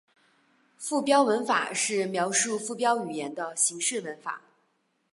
[0.79, 4.41] 附标文法是描述附标语言的形式文法。